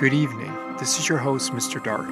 Good 0.00 0.14
evening. 0.14 0.50
This 0.78 0.98
is 0.98 1.10
your 1.10 1.18
host, 1.18 1.52
Mr. 1.52 1.84
Dark, 1.84 2.08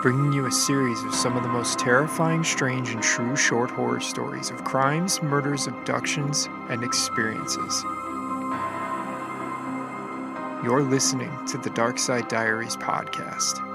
bringing 0.00 0.32
you 0.32 0.46
a 0.46 0.50
series 0.50 1.02
of 1.02 1.14
some 1.14 1.36
of 1.36 1.42
the 1.42 1.48
most 1.50 1.78
terrifying, 1.78 2.42
strange, 2.42 2.88
and 2.88 3.02
true 3.02 3.36
short 3.36 3.70
horror 3.70 4.00
stories 4.00 4.48
of 4.48 4.64
crimes, 4.64 5.22
murders, 5.22 5.66
abductions, 5.66 6.48
and 6.70 6.82
experiences. 6.82 7.82
You're 10.64 10.80
listening 10.80 11.30
to 11.48 11.58
the 11.58 11.68
Dark 11.68 11.98
Side 11.98 12.28
Diaries 12.28 12.78
podcast. 12.78 13.65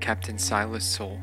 Captain 0.00 0.38
Silas 0.38 0.84
Soule. 0.84 1.20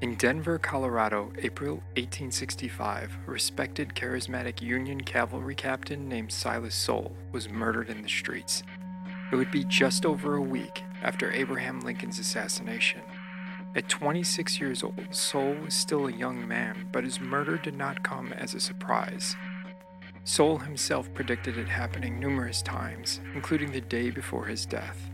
In 0.00 0.14
Denver, 0.14 0.58
Colorado, 0.58 1.32
April 1.38 1.76
1865, 1.96 3.18
respected 3.26 3.94
charismatic 3.94 4.62
Union 4.62 5.00
cavalry 5.00 5.54
captain 5.54 6.08
named 6.08 6.32
Silas 6.32 6.74
Soule 6.74 7.14
was 7.32 7.48
murdered 7.48 7.90
in 7.90 8.02
the 8.02 8.08
streets. 8.08 8.62
It 9.30 9.36
would 9.36 9.50
be 9.50 9.64
just 9.64 10.06
over 10.06 10.36
a 10.36 10.42
week 10.42 10.82
after 11.02 11.30
Abraham 11.30 11.80
Lincoln's 11.80 12.18
assassination. 12.18 13.02
At 13.74 13.90
26 13.90 14.58
years 14.58 14.82
old, 14.82 15.06
Soule 15.10 15.56
was 15.62 15.74
still 15.74 16.06
a 16.06 16.12
young 16.12 16.48
man, 16.48 16.88
but 16.90 17.04
his 17.04 17.20
murder 17.20 17.58
did 17.58 17.76
not 17.76 18.02
come 18.02 18.32
as 18.32 18.54
a 18.54 18.60
surprise. 18.60 19.36
Soule 20.24 20.58
himself 20.58 21.12
predicted 21.12 21.58
it 21.58 21.68
happening 21.68 22.18
numerous 22.18 22.62
times, 22.62 23.20
including 23.34 23.72
the 23.72 23.82
day 23.82 24.10
before 24.10 24.46
his 24.46 24.64
death. 24.64 25.10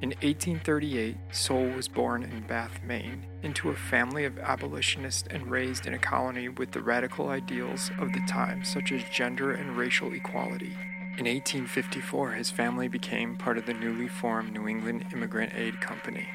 In 0.00 0.10
1838, 0.10 1.16
Soule 1.32 1.70
was 1.70 1.88
born 1.88 2.22
in 2.22 2.46
Bath, 2.46 2.78
Maine, 2.84 3.26
into 3.42 3.70
a 3.70 3.74
family 3.74 4.24
of 4.26 4.38
abolitionists 4.38 5.26
and 5.28 5.50
raised 5.50 5.86
in 5.86 5.94
a 5.94 5.98
colony 5.98 6.48
with 6.48 6.70
the 6.70 6.80
radical 6.80 7.30
ideals 7.30 7.90
of 7.98 8.12
the 8.12 8.20
time, 8.28 8.62
such 8.62 8.92
as 8.92 9.02
gender 9.12 9.50
and 9.54 9.76
racial 9.76 10.12
equality. 10.12 10.76
In 11.18 11.26
1854, 11.26 12.30
his 12.30 12.48
family 12.48 12.86
became 12.86 13.34
part 13.34 13.58
of 13.58 13.66
the 13.66 13.74
newly 13.74 14.06
formed 14.06 14.52
New 14.52 14.68
England 14.68 15.04
Emigrant 15.12 15.52
Aid 15.56 15.80
Company, 15.80 16.28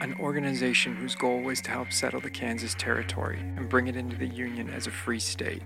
an 0.00 0.14
organization 0.14 0.96
whose 0.96 1.14
goal 1.14 1.40
was 1.40 1.60
to 1.60 1.70
help 1.70 1.92
settle 1.92 2.20
the 2.20 2.28
Kansas 2.28 2.74
Territory 2.74 3.38
and 3.38 3.68
bring 3.68 3.86
it 3.86 3.94
into 3.94 4.16
the 4.16 4.26
Union 4.26 4.70
as 4.70 4.88
a 4.88 4.90
free 4.90 5.20
state. 5.20 5.62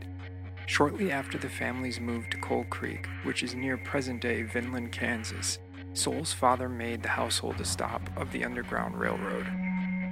Shortly 0.67 1.11
after 1.11 1.39
the 1.39 1.49
family's 1.49 1.99
move 1.99 2.29
to 2.29 2.37
Coal 2.37 2.65
Creek, 2.65 3.09
which 3.23 3.43
is 3.43 3.55
near 3.55 3.79
present 3.79 4.21
day 4.21 4.43
Vinland, 4.43 4.93
Kansas, 4.93 5.59
Soule's 5.95 6.33
father 6.33 6.71
made 6.71 7.03
the 7.03 7.09
household 7.09 7.61
a 7.61 7.65
stop 7.65 8.01
of 8.17 8.33
the 8.33 8.45
Underground 8.45 8.99
Railroad. 8.99 9.47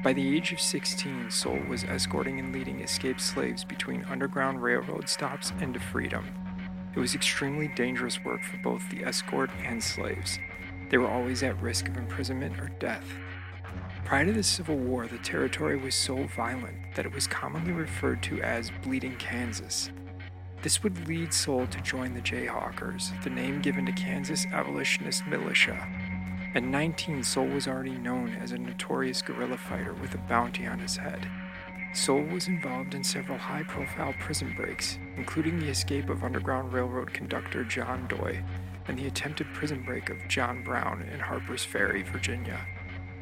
By 0.05 0.13
the 0.13 0.37
age 0.37 0.53
of 0.53 0.61
16, 0.61 1.31
Soule 1.31 1.63
was 1.69 1.85
escorting 1.85 2.39
and 2.39 2.53
leading 2.53 2.81
escaped 2.81 3.21
slaves 3.21 3.65
between 3.65 4.05
Underground 4.05 4.63
Railroad 4.63 5.09
stops 5.09 5.53
and 5.61 5.73
to 5.73 5.81
freedom. 5.81 6.27
It 6.95 6.99
was 6.99 7.15
extremely 7.15 7.69
dangerous 7.69 8.23
work 8.23 8.43
for 8.43 8.59
both 8.59 8.89
the 8.91 9.05
escort 9.05 9.51
and 9.65 9.83
slaves. 9.83 10.39
They 10.91 10.99
were 10.99 11.09
always 11.09 11.43
at 11.43 11.61
risk 11.63 11.89
of 11.89 11.97
imprisonment 11.97 12.61
or 12.61 12.69
death. 12.79 13.05
Prior 14.05 14.27
to 14.27 14.33
the 14.33 14.43
Civil 14.43 14.77
War, 14.77 15.07
the 15.07 15.19
territory 15.19 15.79
was 15.79 15.95
so 15.95 16.25
violent 16.25 16.77
that 16.95 17.07
it 17.07 17.13
was 17.13 17.27
commonly 17.27 17.73
referred 17.73 18.23
to 18.25 18.43
as 18.43 18.71
Bleeding 18.83 19.17
Kansas. 19.17 19.91
This 20.63 20.83
would 20.83 21.09
lead 21.09 21.33
Soule 21.33 21.67
to 21.69 21.81
join 21.81 22.13
the 22.13 22.21
Jayhawkers, 22.21 23.23
the 23.23 23.31
name 23.31 23.63
given 23.63 23.87
to 23.87 23.93
Kansas 23.93 24.45
abolitionist 24.53 25.27
militia. 25.27 25.89
At 26.55 26.65
19, 26.65 27.25
Soule 27.25 27.47
was 27.47 27.67
already 27.67 27.97
known 27.97 28.35
as 28.43 28.53
a 28.53 28.59
notorious 28.59 29.23
guerrilla 29.23 29.57
fighter 29.57 29.95
with 29.95 30.15
a 30.15 30.19
bounty 30.19 30.67
on 30.67 30.79
his 30.79 30.99
head. 30.99 31.27
Soule 31.95 32.25
was 32.25 32.47
involved 32.47 32.95
in 32.95 33.03
several 33.03 33.39
high 33.39 33.63
profile 33.63 34.15
prison 34.21 34.53
breaks, 34.55 34.99
including 35.17 35.59
the 35.59 35.69
escape 35.69 36.11
of 36.11 36.25
Underground 36.25 36.75
Railroad 36.75 37.15
conductor 37.15 37.65
John 37.65 38.07
Doy 38.07 38.45
and 38.87 38.99
the 38.99 39.07
attempted 39.07 39.47
prison 39.55 39.83
break 39.83 40.11
of 40.11 40.19
John 40.29 40.63
Brown 40.63 41.09
in 41.11 41.21
Harper's 41.21 41.65
Ferry, 41.65 42.03
Virginia. 42.03 42.61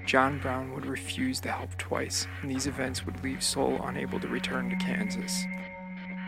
John 0.07 0.41
Brown 0.41 0.73
would 0.73 0.87
refuse 0.87 1.41
the 1.41 1.53
help 1.53 1.77
twice, 1.77 2.27
and 2.43 2.51
these 2.51 2.67
events 2.67 3.07
would 3.07 3.23
leave 3.23 3.45
Soule 3.45 3.81
unable 3.85 4.19
to 4.19 4.29
return 4.29 4.71
to 4.71 4.77
Kansas. 4.77 5.45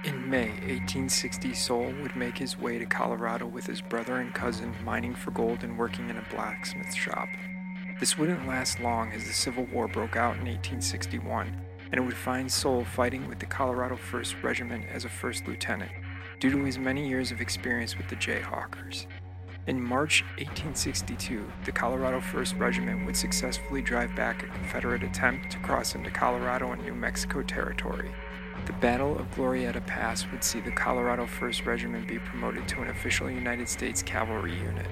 In 0.03 0.31
May 0.31 0.49
1860, 0.49 1.53
Soule 1.53 1.93
would 2.01 2.17
make 2.17 2.39
his 2.39 2.59
way 2.59 2.79
to 2.79 2.87
Colorado 2.87 3.47
with 3.47 3.67
his 3.67 3.83
brother 3.83 4.17
and 4.17 4.33
cousin 4.33 4.75
mining 4.83 5.15
for 5.15 5.31
gold 5.31 5.63
and 5.63 5.77
working 5.77 6.09
in 6.09 6.17
a 6.17 6.25
blacksmith 6.31 6.95
shop. 6.95 7.29
This 7.99 8.17
wouldn't 8.17 8.49
last 8.49 8.81
long 8.81 9.13
as 9.13 9.27
the 9.27 9.35
Civil 9.35 9.67
War 9.67 9.89
broke 9.89 10.17
out 10.17 10.39
in 10.39 10.47
1861, 10.47 11.55
and 11.93 12.01
it 12.01 12.03
would 12.03 12.17
find 12.17 12.51
Soule 12.51 12.83
fighting 12.83 13.29
with 13.29 13.41
the 13.41 13.47
Colorado 13.47 13.95
1st 13.95 14.43
Regiment 14.43 14.87
as 14.91 15.05
a 15.05 15.11
first 15.11 15.47
lieutenant, 15.47 15.93
due 16.39 16.51
to 16.51 16.65
his 16.65 16.79
many 16.79 17.07
years 17.07 17.31
of 17.31 17.43
experience 17.43 17.99
with 17.99 18.09
the 18.09 18.17
Jayhawkers. 18.17 19.05
In 19.67 19.79
March 19.79 20.25
1862, 20.39 21.47
the 21.67 21.73
Colorado 21.73 22.21
1st 22.21 22.59
Regiment 22.59 23.05
would 23.05 23.17
successfully 23.17 23.83
drive 23.83 24.17
back 24.17 24.43
a 24.43 24.47
Confederate 24.47 25.03
attempt 25.03 25.51
to 25.51 25.59
cross 25.59 25.95
into 25.95 26.11
Colorado 26.11 26.73
and 26.73 26.83
New 26.83 26.95
Mexico 26.95 27.43
territory. 27.43 28.11
The 28.71 28.77
Battle 28.77 29.19
of 29.19 29.29
Glorieta 29.33 29.85
Pass 29.85 30.31
would 30.31 30.45
see 30.45 30.61
the 30.61 30.71
Colorado 30.71 31.27
1st 31.27 31.67
Regiment 31.67 32.07
be 32.07 32.21
promoted 32.21 32.69
to 32.69 32.81
an 32.81 32.89
official 32.91 33.29
United 33.29 33.69
States 33.69 34.01
cavalry 34.01 34.55
unit, 34.55 34.87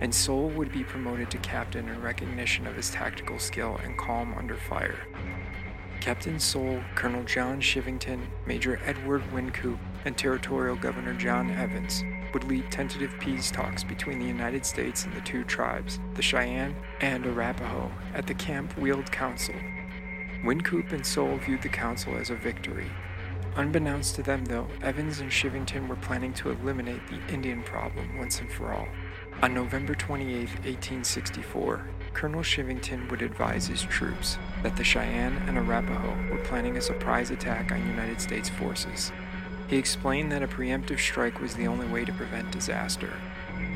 and 0.00 0.12
Soule 0.12 0.48
would 0.48 0.72
be 0.72 0.82
promoted 0.82 1.30
to 1.32 1.36
captain 1.38 1.86
in 1.86 2.00
recognition 2.00 2.66
of 2.66 2.76
his 2.76 2.88
tactical 2.88 3.38
skill 3.38 3.78
and 3.84 3.98
calm 3.98 4.32
under 4.38 4.56
fire. 4.56 5.06
Captain 6.00 6.40
Soule, 6.40 6.82
Colonel 6.94 7.22
John 7.24 7.60
Chivington, 7.60 8.22
Major 8.46 8.80
Edward 8.86 9.22
Wynkoop, 9.34 9.78
and 10.06 10.16
Territorial 10.16 10.76
Governor 10.76 11.12
John 11.12 11.50
Evans 11.50 12.02
would 12.32 12.44
lead 12.44 12.72
tentative 12.72 13.14
peace 13.20 13.50
talks 13.50 13.84
between 13.84 14.18
the 14.18 14.24
United 14.24 14.64
States 14.64 15.04
and 15.04 15.12
the 15.12 15.20
two 15.20 15.44
tribes, 15.44 16.00
the 16.14 16.22
Cheyenne 16.22 16.74
and 17.02 17.26
Arapaho, 17.26 17.92
at 18.14 18.26
the 18.26 18.34
Camp 18.34 18.78
Weld 18.78 19.12
Council 19.12 19.54
Wynkoop 20.42 20.92
and 20.92 21.04
Soule 21.04 21.36
viewed 21.36 21.60
the 21.60 21.68
council 21.68 22.16
as 22.16 22.30
a 22.30 22.34
victory. 22.34 22.90
Unbeknownst 23.56 24.14
to 24.14 24.22
them, 24.22 24.44
though, 24.44 24.68
Evans 24.82 25.20
and 25.20 25.30
Chivington 25.30 25.88
were 25.88 25.96
planning 25.96 26.32
to 26.34 26.50
eliminate 26.50 27.00
the 27.08 27.20
Indian 27.32 27.62
problem 27.62 28.16
once 28.16 28.40
and 28.40 28.50
for 28.50 28.72
all. 28.72 28.86
On 29.42 29.52
November 29.52 29.94
28, 29.94 30.48
1864, 30.48 31.84
Colonel 32.12 32.42
Chivington 32.42 33.10
would 33.10 33.22
advise 33.22 33.66
his 33.66 33.82
troops 33.82 34.38
that 34.62 34.76
the 34.76 34.84
Cheyenne 34.84 35.36
and 35.48 35.58
Arapaho 35.58 36.16
were 36.30 36.42
planning 36.44 36.76
a 36.76 36.80
surprise 36.80 37.30
attack 37.30 37.72
on 37.72 37.86
United 37.86 38.20
States 38.20 38.48
forces. 38.48 39.10
He 39.68 39.76
explained 39.76 40.30
that 40.32 40.42
a 40.42 40.48
preemptive 40.48 40.98
strike 40.98 41.40
was 41.40 41.54
the 41.54 41.66
only 41.66 41.86
way 41.88 42.04
to 42.04 42.12
prevent 42.12 42.50
disaster. 42.50 43.12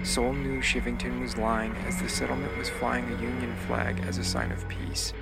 Soule 0.02 0.34
knew 0.34 0.60
Chivington 0.60 1.20
was 1.20 1.36
lying 1.36 1.74
as 1.86 2.00
the 2.00 2.08
settlement 2.08 2.56
was 2.58 2.68
flying 2.68 3.04
a 3.06 3.22
Union 3.22 3.54
flag 3.66 4.00
as 4.06 4.18
a 4.18 4.24
sign 4.24 4.52
of 4.52 4.68
peace. 4.68 5.12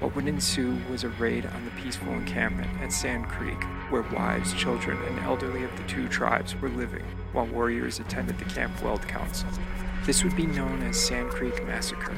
What 0.00 0.14
would 0.14 0.28
ensue 0.28 0.78
was 0.90 1.04
a 1.04 1.08
raid 1.08 1.46
on 1.46 1.64
the 1.64 1.70
peaceful 1.82 2.12
encampment 2.12 2.70
at 2.82 2.92
Sand 2.92 3.28
Creek, 3.28 3.62
where 3.88 4.02
wives, 4.02 4.52
children, 4.52 4.98
and 5.04 5.18
elderly 5.20 5.64
of 5.64 5.74
the 5.78 5.84
two 5.84 6.06
tribes 6.06 6.54
were 6.60 6.68
living, 6.68 7.04
while 7.32 7.46
warriors 7.46 7.98
attended 7.98 8.38
the 8.38 8.44
Camp 8.44 8.82
Weld 8.82 9.08
Council. 9.08 9.48
This 10.04 10.22
would 10.22 10.36
be 10.36 10.46
known 10.46 10.82
as 10.82 10.98
Sand 10.98 11.30
Creek 11.30 11.64
Massacre, 11.66 12.12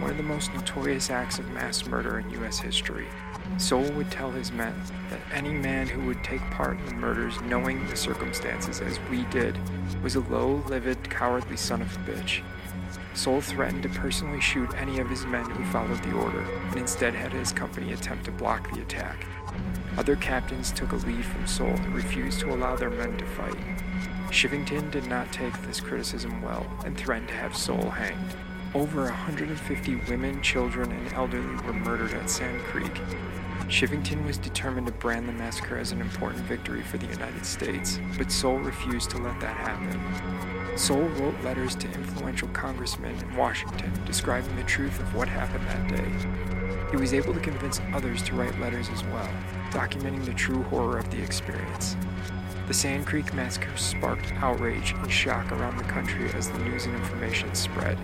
one 0.00 0.10
of 0.10 0.16
the 0.16 0.24
most 0.24 0.52
notorious 0.52 1.10
acts 1.10 1.38
of 1.38 1.48
mass 1.50 1.86
murder 1.86 2.18
in 2.18 2.28
U.S. 2.30 2.58
history. 2.58 3.06
Soule 3.56 3.92
would 3.92 4.10
tell 4.10 4.32
his 4.32 4.50
men 4.50 4.74
that 5.08 5.20
any 5.32 5.52
man 5.52 5.86
who 5.86 6.04
would 6.06 6.24
take 6.24 6.42
part 6.50 6.78
in 6.80 6.86
the 6.86 6.94
murders 6.94 7.40
knowing 7.42 7.86
the 7.86 7.96
circumstances 7.96 8.80
as 8.80 8.98
we 9.08 9.22
did 9.26 9.56
was 10.02 10.16
a 10.16 10.20
low, 10.20 10.64
livid, 10.66 11.08
cowardly 11.08 11.56
son 11.56 11.82
of 11.82 11.94
a 11.96 12.10
bitch, 12.10 12.42
Soule 13.14 13.40
threatened 13.40 13.82
to 13.82 13.88
personally 13.90 14.40
shoot 14.40 14.74
any 14.74 14.98
of 14.98 15.08
his 15.08 15.26
men 15.26 15.44
who 15.44 15.64
followed 15.66 16.02
the 16.02 16.12
order, 16.12 16.40
and 16.40 16.76
instead 16.76 17.14
had 17.14 17.32
his 17.32 17.52
company 17.52 17.92
attempt 17.92 18.24
to 18.24 18.30
block 18.30 18.72
the 18.72 18.80
attack. 18.80 19.26
Other 19.98 20.16
captains 20.16 20.72
took 20.72 20.92
a 20.92 20.96
lead 20.96 21.24
from 21.24 21.46
Soule 21.46 21.68
and 21.68 21.94
refused 21.94 22.40
to 22.40 22.52
allow 22.52 22.76
their 22.76 22.90
men 22.90 23.16
to 23.18 23.26
fight. 23.26 23.58
Chivington 24.30 24.90
did 24.90 25.06
not 25.06 25.30
take 25.30 25.52
this 25.62 25.80
criticism 25.80 26.40
well 26.40 26.66
and 26.86 26.96
threatened 26.96 27.28
to 27.28 27.34
have 27.34 27.54
Soule 27.54 27.90
hanged. 27.90 28.34
Over 28.74 29.02
150 29.04 29.96
women, 30.08 30.40
children, 30.40 30.92
and 30.92 31.12
elderly 31.12 31.56
were 31.66 31.74
murdered 31.74 32.14
at 32.14 32.30
Sand 32.30 32.58
Creek. 32.62 32.94
Chivington 33.68 34.24
was 34.24 34.38
determined 34.38 34.86
to 34.86 34.94
brand 34.94 35.28
the 35.28 35.32
massacre 35.32 35.76
as 35.76 35.92
an 35.92 36.00
important 36.00 36.42
victory 36.44 36.80
for 36.80 36.96
the 36.96 37.06
United 37.06 37.44
States, 37.44 38.00
but 38.16 38.32
Soule 38.32 38.60
refused 38.60 39.10
to 39.10 39.18
let 39.18 39.38
that 39.40 39.56
happen. 39.58 40.78
Soule 40.78 41.06
wrote 41.10 41.38
letters 41.44 41.74
to 41.76 41.86
influential 41.92 42.48
congressmen 42.48 43.14
in 43.14 43.36
Washington 43.36 43.92
describing 44.06 44.56
the 44.56 44.64
truth 44.64 44.98
of 45.00 45.14
what 45.14 45.28
happened 45.28 45.66
that 45.66 45.88
day. 45.88 46.90
He 46.90 46.96
was 46.96 47.12
able 47.12 47.34
to 47.34 47.40
convince 47.40 47.78
others 47.92 48.22
to 48.22 48.34
write 48.34 48.58
letters 48.58 48.88
as 48.88 49.04
well. 49.04 49.28
documenting 49.70 50.24
the 50.26 50.34
true 50.34 50.62
horror 50.64 50.98
of 50.98 51.10
the 51.10 51.22
experience. 51.22 51.96
The 52.68 52.74
Sand 52.74 53.06
Creek 53.06 53.34
Massacre 53.34 53.76
sparked 53.76 54.32
outrage 54.34 54.92
and 54.92 55.10
shock 55.10 55.50
around 55.50 55.78
the 55.78 55.84
country 55.84 56.30
as 56.32 56.48
the 56.48 56.58
news 56.58 56.86
and 56.86 56.94
information 56.94 57.52
spread. 57.56 57.98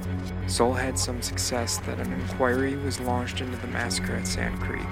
Soule 0.49 0.75
had 0.75 0.99
some 0.99 1.23
success 1.23 1.79
that 1.79 2.01
an 2.01 2.13
inquiry 2.13 2.77
was 2.77 2.99
launched 3.01 3.41
into 3.41 3.57
the 3.59 3.69
massacre 3.69 4.17
at 4.17 4.27
Sand 4.27 4.61
Creek. 4.61 4.83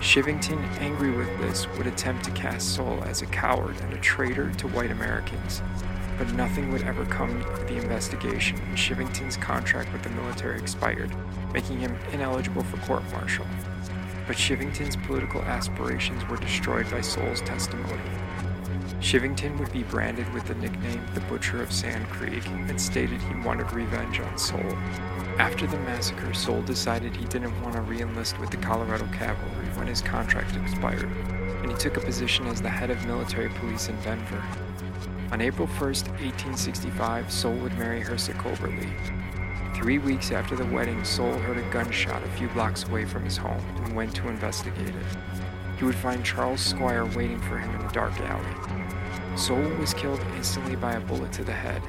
Chivington, 0.00 0.62
angry 0.80 1.10
with 1.10 1.28
this, 1.40 1.66
would 1.76 1.86
attempt 1.86 2.24
to 2.24 2.30
cast 2.32 2.74
Soule 2.74 3.02
as 3.04 3.22
a 3.22 3.26
coward 3.26 3.74
and 3.80 3.92
a 3.94 3.98
traitor 3.98 4.50
to 4.52 4.68
white 4.68 4.90
Americans. 4.90 5.62
But 6.18 6.32
nothing 6.34 6.70
would 6.70 6.82
ever 6.82 7.06
come 7.06 7.42
of 7.42 7.66
the 7.68 7.76
investigation, 7.76 8.58
and 8.58 8.76
Chivington's 8.76 9.38
contract 9.38 9.92
with 9.94 10.02
the 10.02 10.10
military 10.10 10.58
expired, 10.58 11.10
making 11.54 11.80
him 11.80 11.98
ineligible 12.12 12.64
for 12.64 12.76
court 12.86 13.02
martial. 13.12 13.46
But 14.26 14.36
Chivington's 14.36 14.96
political 14.96 15.40
aspirations 15.42 16.26
were 16.28 16.36
destroyed 16.36 16.90
by 16.90 17.00
Soule's 17.00 17.40
testimony. 17.40 18.02
Chivington 19.00 19.58
would 19.58 19.72
be 19.72 19.82
branded 19.82 20.32
with 20.34 20.46
the 20.46 20.54
nickname 20.56 21.04
the 21.14 21.20
Butcher 21.22 21.62
of 21.62 21.72
Sand 21.72 22.08
Creek 22.08 22.46
and 22.46 22.80
stated 22.80 23.20
he 23.20 23.34
wanted 23.46 23.72
revenge 23.72 24.20
on 24.20 24.38
Soule. 24.38 24.76
After 25.38 25.66
the 25.66 25.78
massacre, 25.78 26.34
Soule 26.34 26.62
decided 26.62 27.16
he 27.16 27.24
didn't 27.24 27.60
want 27.62 27.74
to 27.74 27.80
re 27.80 28.02
enlist 28.02 28.38
with 28.38 28.50
the 28.50 28.58
Colorado 28.58 29.06
Cavalry 29.12 29.66
when 29.74 29.86
his 29.86 30.02
contract 30.02 30.54
expired, 30.56 31.10
and 31.62 31.70
he 31.70 31.76
took 31.78 31.96
a 31.96 32.00
position 32.00 32.46
as 32.46 32.60
the 32.60 32.68
head 32.68 32.90
of 32.90 33.06
military 33.06 33.48
police 33.48 33.88
in 33.88 34.00
Denver. 34.02 34.42
On 35.32 35.40
April 35.40 35.66
1, 35.66 35.78
1865, 35.80 37.32
Soule 37.32 37.54
would 37.54 37.78
marry 37.78 38.00
Hersa 38.00 38.32
Coberly. 38.32 38.90
Three 39.74 39.98
weeks 39.98 40.30
after 40.30 40.56
the 40.56 40.66
wedding, 40.66 41.04
Soule 41.04 41.38
heard 41.38 41.56
a 41.56 41.70
gunshot 41.70 42.22
a 42.22 42.28
few 42.32 42.48
blocks 42.48 42.84
away 42.84 43.06
from 43.06 43.24
his 43.24 43.36
home 43.36 43.64
and 43.84 43.96
went 43.96 44.14
to 44.16 44.28
investigate 44.28 44.88
it. 44.88 45.16
He 45.80 45.86
would 45.86 45.94
find 45.94 46.22
Charles 46.22 46.60
Squire 46.60 47.06
waiting 47.06 47.40
for 47.40 47.56
him 47.56 47.74
in 47.74 47.86
a 47.86 47.90
dark 47.90 48.12
alley. 48.20 49.34
Soule 49.34 49.74
was 49.78 49.94
killed 49.94 50.20
instantly 50.36 50.76
by 50.76 50.92
a 50.92 51.00
bullet 51.00 51.32
to 51.32 51.42
the 51.42 51.52
head. 51.52 51.80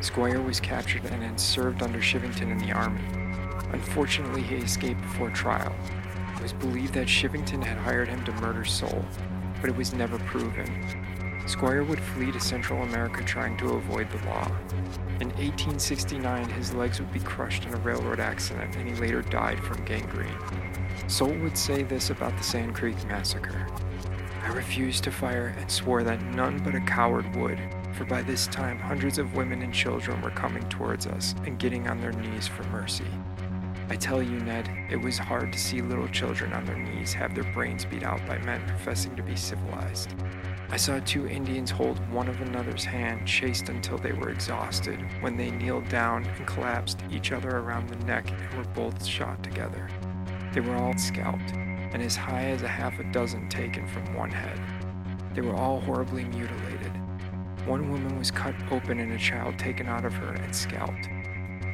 Squire 0.00 0.40
was 0.40 0.58
captured 0.58 1.04
and 1.04 1.20
then 1.20 1.36
served 1.36 1.82
under 1.82 1.98
Chivington 1.98 2.50
in 2.50 2.56
the 2.56 2.72
army. 2.72 3.04
Unfortunately, 3.70 4.40
he 4.40 4.54
escaped 4.54 5.02
before 5.02 5.28
trial. 5.28 5.76
It 6.36 6.42
was 6.42 6.54
believed 6.54 6.94
that 6.94 7.06
Chivington 7.06 7.62
had 7.62 7.76
hired 7.76 8.08
him 8.08 8.24
to 8.24 8.32
murder 8.32 8.64
Soule, 8.64 9.04
but 9.60 9.68
it 9.68 9.76
was 9.76 9.92
never 9.92 10.18
proven. 10.20 11.44
Squire 11.46 11.84
would 11.84 12.00
flee 12.00 12.32
to 12.32 12.40
Central 12.40 12.82
America 12.82 13.22
trying 13.24 13.58
to 13.58 13.74
avoid 13.74 14.10
the 14.10 14.26
law. 14.26 14.46
In 15.20 15.28
1869, 15.36 16.48
his 16.48 16.72
legs 16.72 16.98
would 16.98 17.12
be 17.12 17.20
crushed 17.20 17.66
in 17.66 17.74
a 17.74 17.78
railroad 17.78 18.20
accident 18.20 18.74
and 18.76 18.88
he 18.88 18.94
later 18.94 19.20
died 19.20 19.62
from 19.62 19.84
gangrene. 19.84 20.32
Soule 21.06 21.38
would 21.40 21.56
say 21.56 21.82
this 21.82 22.08
about 22.08 22.36
the 22.36 22.42
Sand 22.42 22.74
Creek 22.74 22.96
Massacre. 23.06 23.66
I 24.42 24.48
refused 24.48 25.04
to 25.04 25.10
fire 25.10 25.54
and 25.58 25.70
swore 25.70 26.02
that 26.02 26.22
none 26.22 26.58
but 26.64 26.74
a 26.74 26.80
coward 26.80 27.36
would, 27.36 27.58
for 27.92 28.04
by 28.04 28.22
this 28.22 28.46
time 28.46 28.78
hundreds 28.78 29.18
of 29.18 29.34
women 29.34 29.62
and 29.62 29.72
children 29.72 30.20
were 30.22 30.30
coming 30.30 30.66
towards 30.68 31.06
us 31.06 31.34
and 31.44 31.58
getting 31.58 31.88
on 31.88 32.00
their 32.00 32.12
knees 32.12 32.48
for 32.48 32.64
mercy. 32.64 33.06
I 33.90 33.96
tell 33.96 34.22
you, 34.22 34.40
Ned, 34.40 34.68
it 34.90 34.96
was 34.96 35.18
hard 35.18 35.52
to 35.52 35.58
see 35.58 35.82
little 35.82 36.08
children 36.08 36.54
on 36.54 36.64
their 36.64 36.78
knees 36.78 37.12
have 37.12 37.34
their 37.34 37.52
brains 37.52 37.84
beat 37.84 38.02
out 38.02 38.26
by 38.26 38.38
men 38.38 38.66
professing 38.66 39.14
to 39.16 39.22
be 39.22 39.36
civilized. 39.36 40.14
I 40.70 40.78
saw 40.78 40.98
two 41.00 41.28
Indians 41.28 41.70
hold 41.70 41.98
one 42.10 42.28
of 42.28 42.40
another's 42.40 42.84
hand, 42.84 43.28
chased 43.28 43.68
until 43.68 43.98
they 43.98 44.12
were 44.12 44.30
exhausted, 44.30 44.98
when 45.20 45.36
they 45.36 45.50
kneeled 45.50 45.88
down 45.90 46.24
and 46.24 46.46
collapsed 46.46 47.00
each 47.10 47.30
other 47.30 47.58
around 47.58 47.90
the 47.90 48.04
neck 48.06 48.30
and 48.30 48.58
were 48.58 48.72
both 48.72 49.04
shot 49.04 49.42
together. 49.44 49.88
They 50.54 50.60
were 50.60 50.76
all 50.76 50.96
scalped, 50.96 51.50
and 51.50 52.00
as 52.00 52.14
high 52.14 52.44
as 52.44 52.62
a 52.62 52.68
half 52.68 53.00
a 53.00 53.04
dozen 53.10 53.48
taken 53.48 53.88
from 53.88 54.14
one 54.14 54.30
head. 54.30 54.60
They 55.34 55.40
were 55.40 55.56
all 55.56 55.80
horribly 55.80 56.22
mutilated. 56.22 56.92
One 57.66 57.90
woman 57.90 58.16
was 58.16 58.30
cut 58.30 58.54
open 58.70 59.00
and 59.00 59.10
a 59.10 59.18
child 59.18 59.58
taken 59.58 59.88
out 59.88 60.04
of 60.04 60.14
her 60.14 60.32
and 60.34 60.54
scalped. 60.54 61.08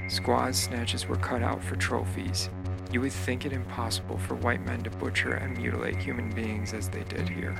Squaws' 0.09 0.56
snatches 0.56 1.06
were 1.06 1.17
cut 1.17 1.43
out 1.43 1.62
for 1.62 1.77
trophies. 1.77 2.49
You 2.91 3.03
would 3.03 3.12
think 3.12 3.44
it 3.44 3.53
impossible 3.53 4.17
for 4.17 4.35
white 4.37 4.65
men 4.65 4.83
to 4.85 4.91
butcher 4.91 5.35
and 5.35 5.59
mutilate 5.59 5.97
human 5.97 6.31
beings 6.31 6.73
as 6.73 6.88
they 6.88 7.05
did 7.05 7.29
here. 7.29 7.55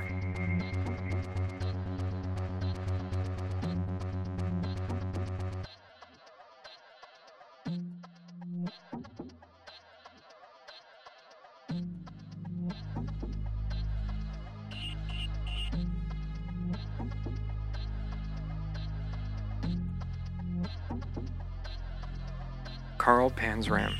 Carl 23.11 23.29
Panzram. 23.29 23.93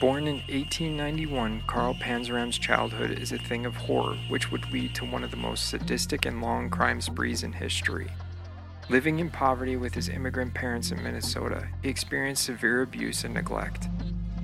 Born 0.00 0.28
in 0.28 0.36
1891, 0.36 1.64
Carl 1.66 1.94
Panzram's 1.94 2.58
childhood 2.58 3.10
is 3.10 3.32
a 3.32 3.38
thing 3.38 3.66
of 3.66 3.74
horror 3.74 4.16
which 4.28 4.52
would 4.52 4.70
lead 4.70 4.94
to 4.94 5.04
one 5.04 5.24
of 5.24 5.32
the 5.32 5.36
most 5.36 5.68
sadistic 5.68 6.26
and 6.26 6.40
long 6.40 6.70
crime 6.70 7.00
sprees 7.00 7.42
in 7.42 7.52
history. 7.52 8.06
Living 8.88 9.18
in 9.18 9.30
poverty 9.30 9.74
with 9.74 9.94
his 9.94 10.08
immigrant 10.08 10.54
parents 10.54 10.92
in 10.92 11.02
Minnesota, 11.02 11.66
he 11.82 11.88
experienced 11.88 12.44
severe 12.44 12.82
abuse 12.82 13.24
and 13.24 13.34
neglect. 13.34 13.88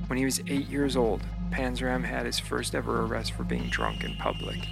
When 0.08 0.18
he 0.18 0.24
was 0.24 0.40
eight 0.48 0.68
years 0.68 0.96
old, 0.96 1.22
Panzram 1.52 2.02
had 2.02 2.26
his 2.26 2.40
first 2.40 2.74
ever 2.74 3.02
arrest 3.02 3.34
for 3.34 3.44
being 3.44 3.70
drunk 3.70 4.02
in 4.02 4.16
public. 4.16 4.66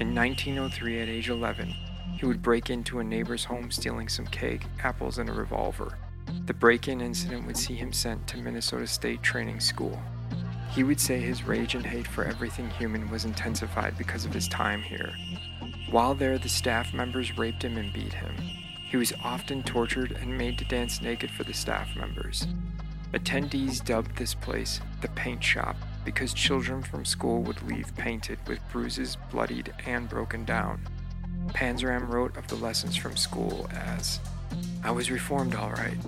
In 0.00 0.14
1903, 0.14 1.02
at 1.02 1.08
age 1.10 1.28
11, 1.28 1.68
he 2.18 2.24
would 2.24 2.40
break 2.40 2.70
into 2.70 2.98
a 2.98 3.04
neighbor's 3.04 3.44
home 3.44 3.70
stealing 3.70 4.08
some 4.08 4.26
cake, 4.26 4.62
apples, 4.82 5.18
and 5.18 5.28
a 5.28 5.34
revolver. 5.34 5.98
The 6.46 6.54
break 6.54 6.88
in 6.88 7.00
incident 7.00 7.46
would 7.46 7.56
see 7.56 7.74
him 7.74 7.92
sent 7.92 8.26
to 8.28 8.36
Minnesota 8.36 8.86
State 8.86 9.22
Training 9.22 9.60
School. 9.60 10.00
He 10.70 10.84
would 10.84 11.00
say 11.00 11.20
his 11.20 11.44
rage 11.44 11.74
and 11.74 11.86
hate 11.86 12.06
for 12.06 12.24
everything 12.24 12.70
human 12.70 13.10
was 13.10 13.24
intensified 13.24 13.96
because 13.96 14.24
of 14.24 14.34
his 14.34 14.48
time 14.48 14.82
here. 14.82 15.12
While 15.90 16.14
there, 16.14 16.38
the 16.38 16.48
staff 16.48 16.92
members 16.92 17.38
raped 17.38 17.64
him 17.64 17.76
and 17.76 17.92
beat 17.92 18.12
him. 18.12 18.34
He 18.90 18.96
was 18.96 19.12
often 19.24 19.62
tortured 19.62 20.12
and 20.12 20.36
made 20.36 20.58
to 20.58 20.64
dance 20.64 21.00
naked 21.00 21.30
for 21.30 21.44
the 21.44 21.54
staff 21.54 21.96
members. 21.96 22.46
Attendees 23.12 23.84
dubbed 23.84 24.16
this 24.16 24.34
place 24.34 24.80
the 25.00 25.08
paint 25.08 25.42
shop 25.42 25.76
because 26.04 26.34
children 26.34 26.82
from 26.82 27.04
school 27.04 27.42
would 27.42 27.62
leave 27.62 27.94
painted 27.96 28.38
with 28.46 28.60
bruises, 28.70 29.16
bloodied, 29.30 29.72
and 29.86 30.08
broken 30.08 30.44
down. 30.44 30.80
Panzram 31.48 32.08
wrote 32.08 32.36
of 32.36 32.46
the 32.48 32.56
lessons 32.56 32.96
from 32.96 33.16
school 33.16 33.68
as 33.72 34.20
I 34.82 34.90
was 34.90 35.10
reformed 35.10 35.54
all 35.54 35.70
right. 35.70 35.98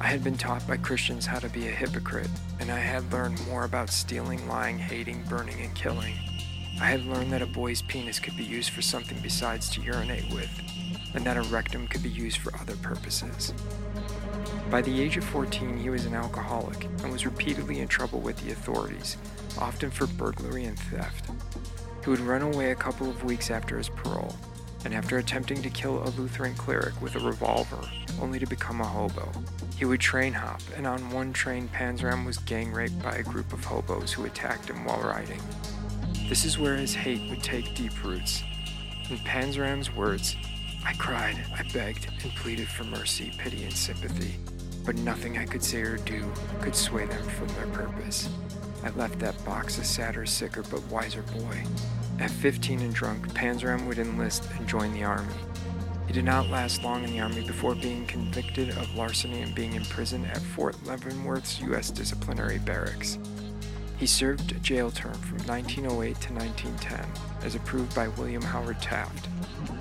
I 0.00 0.06
had 0.06 0.22
been 0.22 0.36
taught 0.36 0.66
by 0.66 0.76
Christians 0.76 1.26
how 1.26 1.38
to 1.38 1.48
be 1.48 1.66
a 1.66 1.72
hypocrite, 1.72 2.30
and 2.60 2.70
I 2.70 2.78
had 2.78 3.12
learned 3.12 3.44
more 3.46 3.64
about 3.64 3.90
stealing, 3.90 4.48
lying, 4.48 4.78
hating, 4.78 5.24
burning, 5.28 5.60
and 5.60 5.74
killing. 5.74 6.14
I 6.80 6.90
had 6.90 7.04
learned 7.04 7.32
that 7.32 7.42
a 7.42 7.46
boy's 7.46 7.82
penis 7.82 8.20
could 8.20 8.36
be 8.36 8.44
used 8.44 8.70
for 8.70 8.82
something 8.82 9.18
besides 9.22 9.68
to 9.70 9.80
urinate 9.80 10.32
with, 10.32 10.50
and 11.14 11.24
that 11.24 11.36
a 11.36 11.42
rectum 11.42 11.88
could 11.88 12.02
be 12.02 12.08
used 12.08 12.38
for 12.38 12.54
other 12.60 12.76
purposes. 12.76 13.52
By 14.70 14.82
the 14.82 15.02
age 15.02 15.16
of 15.16 15.24
14, 15.24 15.78
he 15.78 15.90
was 15.90 16.04
an 16.04 16.14
alcoholic 16.14 16.84
and 17.02 17.10
was 17.10 17.24
repeatedly 17.24 17.80
in 17.80 17.88
trouble 17.88 18.20
with 18.20 18.36
the 18.44 18.52
authorities, 18.52 19.16
often 19.58 19.90
for 19.90 20.06
burglary 20.06 20.66
and 20.66 20.78
theft. 20.78 21.30
He 22.04 22.10
would 22.10 22.20
run 22.20 22.42
away 22.42 22.70
a 22.70 22.76
couple 22.76 23.10
of 23.10 23.24
weeks 23.24 23.50
after 23.50 23.78
his 23.78 23.88
parole, 23.88 24.36
and 24.84 24.94
after 24.94 25.18
attempting 25.18 25.62
to 25.62 25.70
kill 25.70 26.02
a 26.02 26.10
Lutheran 26.10 26.54
cleric 26.54 27.00
with 27.00 27.16
a 27.16 27.20
revolver, 27.20 27.80
only 28.20 28.38
to 28.38 28.46
become 28.46 28.80
a 28.80 28.84
hobo. 28.84 29.30
He 29.76 29.84
would 29.84 30.00
train 30.00 30.32
hop, 30.32 30.60
and 30.76 30.86
on 30.86 31.10
one 31.10 31.32
train, 31.32 31.68
Panzram 31.68 32.26
was 32.26 32.38
gang 32.38 32.72
raped 32.72 33.02
by 33.02 33.16
a 33.16 33.22
group 33.22 33.52
of 33.52 33.64
hobos 33.64 34.12
who 34.12 34.24
attacked 34.24 34.68
him 34.68 34.84
while 34.84 35.00
riding. 35.00 35.40
This 36.28 36.44
is 36.44 36.58
where 36.58 36.76
his 36.76 36.94
hate 36.94 37.30
would 37.30 37.42
take 37.42 37.74
deep 37.74 38.04
roots. 38.04 38.42
In 39.08 39.18
Panzram's 39.18 39.94
words, 39.94 40.36
I 40.84 40.94
cried, 40.94 41.44
I 41.56 41.62
begged, 41.72 42.08
and 42.22 42.32
pleaded 42.34 42.68
for 42.68 42.84
mercy, 42.84 43.32
pity, 43.38 43.64
and 43.64 43.72
sympathy, 43.72 44.34
but 44.84 44.96
nothing 44.96 45.38
I 45.38 45.46
could 45.46 45.62
say 45.62 45.82
or 45.82 45.96
do 45.96 46.30
could 46.60 46.74
sway 46.74 47.06
them 47.06 47.22
from 47.28 47.48
their 47.48 47.66
purpose. 47.68 48.28
I 48.82 48.90
left 48.90 49.18
that 49.18 49.44
box 49.44 49.78
a 49.78 49.84
sadder, 49.84 50.24
sicker, 50.24 50.62
but 50.62 50.82
wiser 50.84 51.22
boy. 51.22 51.64
At 52.18 52.30
15 52.30 52.80
and 52.80 52.92
drunk, 52.92 53.28
Panzram 53.32 53.86
would 53.86 53.98
enlist 53.98 54.48
and 54.58 54.66
join 54.66 54.92
the 54.92 55.04
army. 55.04 55.34
He 56.08 56.12
did 56.12 56.24
not 56.24 56.48
last 56.48 56.82
long 56.82 57.04
in 57.04 57.10
the 57.10 57.20
army 57.20 57.46
before 57.46 57.76
being 57.76 58.06
convicted 58.06 58.70
of 58.70 58.94
larceny 58.96 59.42
and 59.42 59.54
being 59.54 59.74
imprisoned 59.74 60.26
at 60.26 60.38
Fort 60.38 60.74
Leavenworth's 60.84 61.60
U.S. 61.60 61.90
Disciplinary 61.90 62.58
Barracks. 62.58 63.18
He 63.98 64.06
served 64.06 64.50
a 64.50 64.60
jail 64.60 64.90
term 64.90 65.14
from 65.14 65.38
1908 65.46 66.20
to 66.22 66.32
1910, 66.32 67.06
as 67.44 67.54
approved 67.54 67.94
by 67.94 68.08
William 68.08 68.42
Howard 68.42 68.80
Taft, 68.80 69.28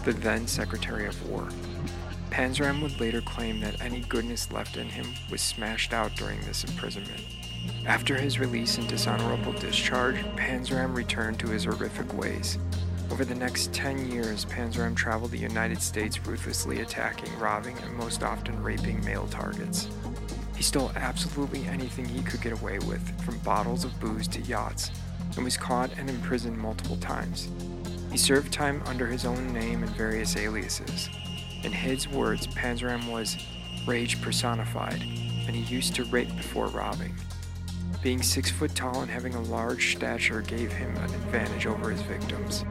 the 0.06 0.14
then 0.14 0.48
Secretary 0.48 1.08
of 1.08 1.30
War. 1.30 1.48
Panzram 2.30 2.84
would 2.84 3.00
later 3.00 3.22
claim 3.22 3.60
that 3.62 3.82
any 3.82 4.02
goodness 4.02 4.52
left 4.52 4.78
in 4.78 4.90
him 4.90 5.08
was 5.32 5.42
smashed 5.42 5.94
out 5.94 6.14
during 6.16 6.40
this 6.42 6.64
imprisonment. 6.64 7.24
After 7.86 8.16
his 8.16 8.40
release 8.40 8.78
and 8.78 8.88
dishonorable 8.88 9.54
discharge, 9.54 10.18
Panzram 10.36 10.94
returned 10.94 11.40
to 11.40 11.48
his 11.48 11.64
horrific 11.64 12.14
ways. 12.14 12.58
Over 13.10 13.24
the 13.24 13.36
next 13.36 13.74
10 13.74 14.12
years, 14.12 14.46
Panzram 14.46 14.96
traveled 14.96 15.32
the 15.32 15.38
United 15.38 15.82
States 15.82 16.26
ruthlessly 16.26 16.82
attacking, 16.82 17.38
robbing, 17.40 17.78
and 17.80 17.94
most 17.94 18.24
often 18.24 18.62
raping 18.62 19.04
male 19.06 19.28
targets. 19.28 19.88
He 20.56 20.64
stole 20.64 20.92
absolutely 20.96 21.66
anything 21.68 22.06
he 22.06 22.22
could 22.24 22.42
get 22.42 22.52
away 22.52 22.80
with, 22.80 23.22
from 23.22 23.38
bottles 23.40 23.86
of 23.86 23.98
booze 24.00 24.28
to 24.30 24.42
yachts, 24.42 24.92
and 25.36 25.44
was 25.46 25.56
caught 25.56 25.92
and 25.98 26.10
imprisoned 26.10 26.58
multiple 26.58 26.98
times. 26.98 27.48
He 28.12 28.18
served 28.18 28.52
time 28.52 28.82
under 28.88 29.08
his 29.08 29.24
own 29.24 29.54
name 29.54 29.84
and 29.84 29.92
various 29.96 30.36
aliases. 30.36 31.10
In 31.64 31.72
his 31.72 32.08
words, 32.08 32.48
Panzram 32.48 33.12
was 33.12 33.38
rage 33.86 34.22
personified, 34.22 35.02
and 35.02 35.56
he 35.56 35.62
used 35.74 35.96
to 35.96 36.04
rape 36.06 36.36
before 36.36 36.68
robbing. 36.68 37.16
Being 38.08 38.24
six 38.24 38.50
foot 38.50 38.74
tall 38.74 39.02
and 39.02 39.12
having 39.12 39.36
a 39.36 39.42
large 39.42 39.98
stature 39.98 40.40
gave 40.40 40.72
him 40.72 40.96
an 40.96 41.14
advantage 41.14 41.66
over 41.66 41.90
his 41.90 42.02
victims. 42.04 42.64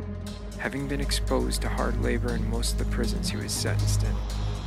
Having 0.57 0.89
been 0.89 1.03
exposed 1.03 1.61
to 1.61 1.69
hard 1.69 2.03
labor 2.03 2.35
in 2.35 2.49
most 2.49 2.73
of 2.73 2.79
the 2.79 2.87
prisons 2.87 3.29
he 3.29 3.37
was 3.37 3.53
sentenced 3.53 4.03
in, 4.03 4.15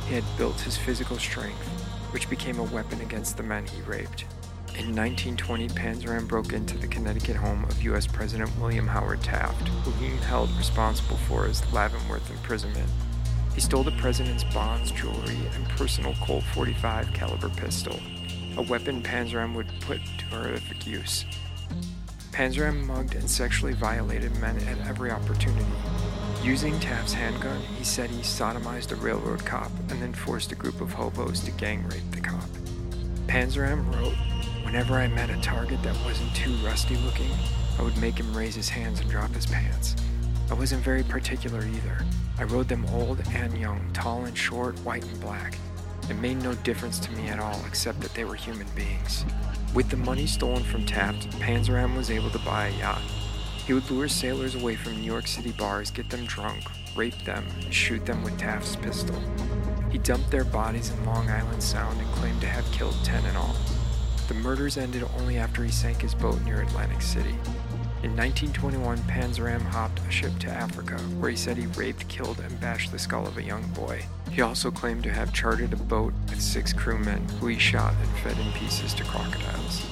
he 0.06 0.14
had 0.14 0.22
built 0.38 0.60
his 0.60 0.76
physical 0.76 1.18
strength, 1.18 1.66
which 2.12 2.30
became 2.30 2.60
a 2.60 2.72
weapon 2.72 3.00
against 3.00 3.36
the 3.36 3.42
men 3.42 3.66
he 3.66 3.82
raped. 3.82 4.26
In 4.78 4.94
1920, 4.94 5.70
Panzram 5.70 6.28
broke 6.28 6.52
into 6.52 6.78
the 6.78 6.86
Connecticut 6.86 7.34
home 7.34 7.64
of 7.64 7.82
U.S. 7.82 8.06
President 8.06 8.56
William 8.60 8.86
Howard 8.86 9.22
Taft, 9.22 9.66
who 9.66 9.90
he 10.04 10.16
held 10.18 10.56
responsible 10.56 11.16
for 11.16 11.46
his 11.46 11.64
Leavenworth 11.72 12.30
imprisonment. 12.30 12.88
He 13.56 13.60
stole 13.60 13.82
the 13.82 13.90
president's 13.98 14.44
bonds, 14.44 14.92
jewelry, 14.92 15.48
and 15.52 15.68
personal 15.70 16.14
Colt 16.20 16.44
45 16.54 17.12
caliber 17.12 17.48
pistol, 17.48 17.98
a 18.60 18.62
weapon 18.64 19.00
Panzram 19.00 19.54
would 19.54 19.68
put 19.80 20.02
to 20.18 20.24
horrific 20.26 20.86
use. 20.86 21.24
Panzram 22.30 22.84
mugged 22.84 23.14
and 23.14 23.28
sexually 23.28 23.72
violated 23.72 24.38
men 24.38 24.58
at 24.68 24.86
every 24.86 25.10
opportunity. 25.10 25.64
Using 26.42 26.78
Taft's 26.78 27.14
handgun, 27.14 27.58
he 27.78 27.84
said 27.84 28.10
he 28.10 28.20
sodomized 28.20 28.92
a 28.92 28.96
railroad 28.96 29.46
cop 29.46 29.72
and 29.88 30.02
then 30.02 30.12
forced 30.12 30.52
a 30.52 30.56
group 30.56 30.82
of 30.82 30.92
hobos 30.92 31.40
to 31.40 31.50
gang 31.52 31.88
rape 31.88 32.10
the 32.10 32.20
cop. 32.20 32.50
Panzram 33.26 33.90
wrote, 33.96 34.12
Whenever 34.62 34.96
I 34.96 35.08
met 35.08 35.30
a 35.30 35.40
target 35.40 35.82
that 35.82 35.96
wasn't 36.04 36.34
too 36.34 36.52
rusty 36.56 36.96
looking, 36.96 37.30
I 37.78 37.82
would 37.82 37.96
make 37.96 38.20
him 38.20 38.36
raise 38.36 38.56
his 38.56 38.68
hands 38.68 39.00
and 39.00 39.08
drop 39.08 39.30
his 39.30 39.46
pants. 39.46 39.96
I 40.50 40.54
wasn't 40.54 40.84
very 40.84 41.02
particular 41.02 41.64
either. 41.64 42.04
I 42.38 42.42
rode 42.44 42.68
them 42.68 42.84
old 42.92 43.22
and 43.32 43.56
young, 43.56 43.90
tall 43.94 44.26
and 44.26 44.36
short, 44.36 44.78
white 44.80 45.04
and 45.04 45.18
black. 45.18 45.56
It 46.10 46.18
made 46.18 46.42
no 46.42 46.54
difference 46.56 46.98
to 46.98 47.12
me 47.12 47.28
at 47.28 47.38
all 47.38 47.64
except 47.64 48.00
that 48.00 48.12
they 48.14 48.24
were 48.24 48.34
human 48.34 48.66
beings. 48.74 49.24
With 49.72 49.90
the 49.90 49.96
money 49.96 50.26
stolen 50.26 50.64
from 50.64 50.84
Taft, 50.84 51.30
Panzram 51.38 51.96
was 51.96 52.10
able 52.10 52.30
to 52.30 52.38
buy 52.40 52.66
a 52.66 52.78
yacht. 52.78 53.00
He 53.64 53.72
would 53.72 53.88
lure 53.88 54.08
sailors 54.08 54.56
away 54.56 54.74
from 54.74 54.96
New 54.96 55.04
York 55.04 55.28
City 55.28 55.52
bars, 55.52 55.92
get 55.92 56.10
them 56.10 56.26
drunk, 56.26 56.64
rape 56.96 57.24
them, 57.24 57.46
and 57.62 57.72
shoot 57.72 58.04
them 58.04 58.24
with 58.24 58.36
Taft's 58.36 58.74
pistol. 58.74 59.14
He 59.90 59.98
dumped 59.98 60.32
their 60.32 60.42
bodies 60.42 60.90
in 60.90 61.06
Long 61.06 61.30
Island 61.30 61.62
Sound 61.62 62.00
and 62.00 62.10
claimed 62.14 62.40
to 62.40 62.48
have 62.48 62.70
killed 62.72 62.96
10 63.04 63.24
in 63.26 63.36
all. 63.36 63.54
The 64.26 64.34
murders 64.34 64.78
ended 64.78 65.04
only 65.16 65.38
after 65.38 65.62
he 65.62 65.70
sank 65.70 66.00
his 66.00 66.16
boat 66.16 66.42
near 66.42 66.62
Atlantic 66.62 67.02
City. 67.02 67.36
In 68.02 68.16
1921, 68.16 68.98
Panzram 69.00 69.62
hopped 69.62 70.00
a 70.00 70.10
ship 70.10 70.36
to 70.40 70.50
Africa, 70.50 70.96
where 71.20 71.30
he 71.30 71.36
said 71.36 71.56
he 71.56 71.66
raped, 71.66 72.08
killed, 72.08 72.40
and 72.40 72.60
bashed 72.60 72.90
the 72.90 72.98
skull 72.98 73.28
of 73.28 73.36
a 73.36 73.42
young 73.42 73.62
boy. 73.68 74.02
He 74.30 74.42
also 74.42 74.70
claimed 74.70 75.02
to 75.04 75.12
have 75.12 75.32
chartered 75.32 75.72
a 75.72 75.76
boat 75.76 76.14
with 76.28 76.40
six 76.40 76.72
crewmen, 76.72 77.28
who 77.40 77.48
he 77.48 77.58
shot 77.58 77.94
and 78.00 78.18
fed 78.18 78.38
in 78.38 78.52
pieces 78.52 78.94
to 78.94 79.04
crocodiles. 79.04 79.84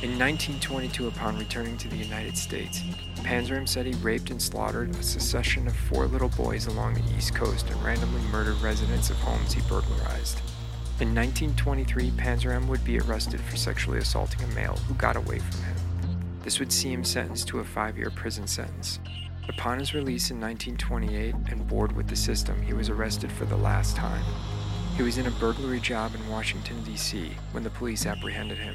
In 0.00 0.16
1922, 0.16 1.08
upon 1.08 1.38
returning 1.38 1.76
to 1.78 1.88
the 1.88 1.96
United 1.96 2.36
States, 2.36 2.82
Panzram 3.16 3.68
said 3.68 3.86
he 3.86 3.94
raped 3.94 4.30
and 4.30 4.40
slaughtered 4.40 4.90
a 4.90 5.02
succession 5.02 5.66
of 5.66 5.74
four 5.74 6.06
little 6.06 6.28
boys 6.28 6.66
along 6.66 6.94
the 6.94 7.16
East 7.16 7.34
Coast 7.34 7.68
and 7.68 7.82
randomly 7.82 8.20
murdered 8.30 8.60
residents 8.60 9.10
of 9.10 9.16
homes 9.16 9.54
he 9.54 9.60
burglarized. 9.62 10.40
In 11.00 11.14
1923, 11.14 12.10
Panzram 12.10 12.68
would 12.68 12.84
be 12.84 13.00
arrested 13.00 13.40
for 13.40 13.56
sexually 13.56 13.98
assaulting 13.98 14.42
a 14.42 14.54
male 14.54 14.76
who 14.86 14.94
got 14.94 15.16
away 15.16 15.38
from 15.38 15.62
him. 15.62 15.76
This 16.44 16.60
would 16.60 16.72
see 16.72 16.92
him 16.92 17.04
sentenced 17.04 17.48
to 17.48 17.60
a 17.60 17.64
five 17.64 17.98
year 17.98 18.10
prison 18.10 18.46
sentence. 18.46 19.00
Upon 19.48 19.78
his 19.78 19.94
release 19.94 20.30
in 20.30 20.40
1928 20.40 21.34
and 21.50 21.66
bored 21.66 21.92
with 21.92 22.06
the 22.06 22.16
system, 22.16 22.60
he 22.62 22.74
was 22.74 22.90
arrested 22.90 23.32
for 23.32 23.46
the 23.46 23.56
last 23.56 23.96
time. 23.96 24.22
He 24.96 25.02
was 25.02 25.16
in 25.16 25.26
a 25.26 25.30
burglary 25.32 25.80
job 25.80 26.14
in 26.14 26.28
Washington, 26.28 26.82
D.C., 26.82 27.32
when 27.52 27.62
the 27.62 27.70
police 27.70 28.04
apprehended 28.04 28.58
him. 28.58 28.74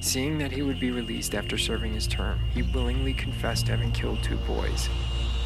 Seeing 0.00 0.38
that 0.38 0.52
he 0.52 0.62
would 0.62 0.80
be 0.80 0.90
released 0.90 1.34
after 1.34 1.58
serving 1.58 1.92
his 1.92 2.06
term, 2.06 2.38
he 2.38 2.62
willingly 2.62 3.12
confessed 3.12 3.66
to 3.66 3.72
having 3.72 3.92
killed 3.92 4.22
two 4.22 4.38
boys. 4.46 4.88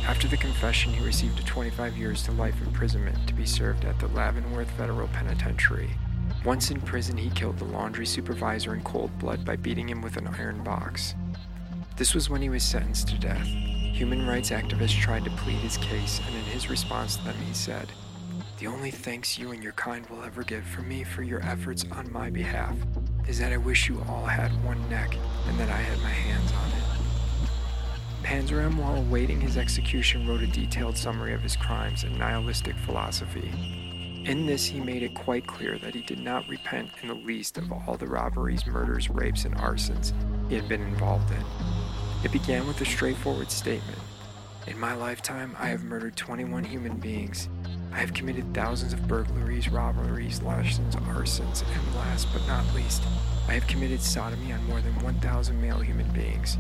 After 0.07 0.29
the 0.29 0.37
confession, 0.37 0.93
he 0.93 1.05
received 1.05 1.41
a 1.41 1.45
25 1.45 1.97
years 1.97 2.23
to 2.25 2.33
life 2.33 2.61
imprisonment 2.65 3.27
to 3.27 3.35
be 3.35 3.47
served 3.47 3.85
at 3.85 3.99
the 3.99 4.09
Leavenworth 4.09 4.71
Federal 4.73 5.09
Penitentiary. 5.09 5.91
Once 6.45 6.71
in 6.71 6.81
prison, 6.81 7.17
he 7.17 7.31
killed 7.31 7.59
the 7.59 7.65
laundry 7.65 8.07
supervisor 8.07 8.75
in 8.75 8.83
cold 8.83 9.19
blood 9.19 9.45
by 9.45 9.57
beating 9.57 9.89
him 9.89 10.01
with 10.01 10.17
an 10.17 10.29
iron 10.29 10.63
box. 10.63 11.15
This 11.97 12.15
was 12.15 12.31
when 12.31 12.43
he 12.43 12.51
was 12.51 12.63
sentenced 12.63 13.09
to 13.09 13.19
death. 13.19 13.49
Human 13.95 14.27
rights 14.27 14.51
activists 14.51 15.01
tried 15.01 15.23
to 15.25 15.31
plead 15.31 15.59
his 15.59 15.77
case, 15.77 16.21
and 16.27 16.35
in 16.35 16.43
his 16.47 16.69
response 16.69 17.15
to 17.15 17.23
them, 17.23 17.37
he 17.37 17.55
said, 17.55 17.93
The 18.59 18.67
only 18.67 18.91
thanks 18.91 19.39
you 19.39 19.53
and 19.53 19.63
your 19.63 19.73
kind 19.75 20.05
will 20.07 20.25
ever 20.25 20.43
get 20.43 20.65
from 20.65 20.89
me 20.89 21.05
for 21.05 21.23
your 21.23 21.41
efforts 21.45 21.85
on 21.93 22.11
my 22.11 22.29
behalf 22.29 22.77
is 23.29 23.39
that 23.39 23.53
I 23.53 23.57
wish 23.57 23.89
you 23.89 24.05
all 24.09 24.27
had 24.27 24.51
one 24.65 24.91
neck 24.91 25.17
and 25.47 25.57
that 25.61 25.69
I 25.69 25.77
had 25.77 26.01
my 26.01 26.11
hands 26.11 26.51
on 26.51 26.69
it. 26.73 28.27
Panzram, 28.27 28.79
while 28.79 28.97
awaiting 28.97 29.41
his 29.41 29.57
execution, 29.57 30.27
wrote 30.27 30.43
a 30.43 30.49
detailed 30.49 30.97
summary 30.97 31.33
of 31.33 31.43
his 31.43 31.55
crimes 31.55 32.03
and 32.03 32.19
nihilistic 32.19 32.77
philosophy. 32.79 33.53
In 34.25 34.45
this, 34.45 34.67
he 34.67 34.81
made 34.81 35.05
it 35.05 35.15
quite 35.15 35.47
clear 35.47 35.79
that 35.79 35.95
he 35.95 36.03
did 36.03 36.19
not 36.19 36.49
repent 36.49 36.91
in 37.01 37.07
the 37.07 37.15
least 37.15 37.59
of 37.59 37.71
all 37.71 37.97
the 37.97 38.09
robberies, 38.09 38.67
murders, 38.67 39.09
rapes, 39.09 39.45
and 39.45 39.55
arsons 39.55 40.13
he 40.49 40.57
had 40.57 40.69
been 40.69 40.83
involved 40.83 41.31
in. 41.31 41.74
It 42.25 42.33
began 42.33 42.67
with 42.67 42.81
a 42.81 42.87
straightforward 42.87 43.51
statement 43.51 43.99
In 44.67 44.81
my 44.81 44.95
lifetime, 44.95 45.55
I 45.59 45.67
have 45.67 45.85
murdered 45.85 46.17
21 46.17 46.65
human 46.65 46.97
beings. 46.97 47.51
I 47.93 47.99
have 47.99 48.15
committed 48.15 48.55
thousands 48.55 48.95
of 48.95 49.07
burglaries, 49.07 49.69
robberies, 49.69 50.41
larcenies, 50.41 50.97
arsons, 50.97 51.63
and 51.63 51.95
last 51.95 52.27
but 52.33 52.47
not 52.47 52.65
least, 52.75 53.03
I 53.47 53.53
have 53.53 53.67
committed 53.67 54.01
sodomy 54.01 54.53
on 54.53 54.65
more 54.65 54.81
than 54.81 54.99
1,000 55.01 55.61
male 55.61 55.81
human 55.81 56.11
beings. 56.13 56.57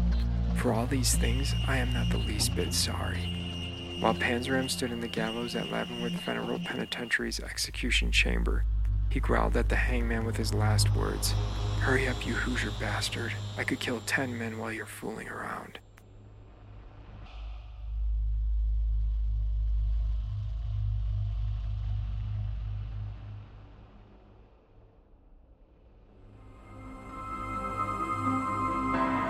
For 0.56 0.74
all 0.74 0.86
these 0.86 1.14
things, 1.14 1.54
I 1.66 1.78
am 1.78 1.94
not 1.94 2.10
the 2.10 2.18
least 2.18 2.54
bit 2.54 2.74
sorry. 2.74 3.96
While 4.00 4.14
Panzram 4.14 4.68
stood 4.68 4.92
in 4.92 5.00
the 5.00 5.08
gallows 5.08 5.56
at 5.56 5.70
Leavenworth 5.70 6.20
Federal 6.20 6.58
Penitentiary's 6.58 7.40
execution 7.40 8.12
chamber, 8.12 8.66
he 9.14 9.20
growled 9.20 9.56
at 9.56 9.68
the 9.68 9.76
hangman 9.76 10.24
with 10.24 10.36
his 10.36 10.52
last 10.52 10.92
words 10.96 11.34
Hurry 11.78 12.08
up, 12.08 12.26
you 12.26 12.32
Hoosier 12.32 12.72
bastard. 12.80 13.32
I 13.56 13.62
could 13.62 13.78
kill 13.78 14.00
ten 14.06 14.36
men 14.36 14.58
while 14.58 14.72
you're 14.72 14.86
fooling 14.86 15.28
around. 15.28 15.78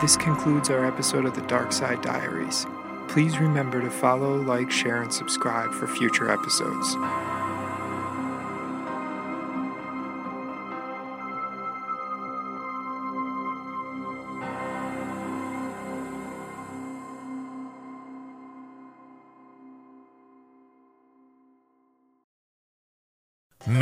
This 0.00 0.16
concludes 0.16 0.70
our 0.70 0.86
episode 0.86 1.26
of 1.26 1.34
the 1.34 1.42
Dark 1.42 1.72
Side 1.72 2.00
Diaries. 2.02 2.66
Please 3.08 3.38
remember 3.38 3.82
to 3.82 3.90
follow, 3.90 4.36
like, 4.36 4.70
share, 4.70 5.02
and 5.02 5.12
subscribe 5.12 5.72
for 5.72 5.86
future 5.88 6.30
episodes. 6.30 6.94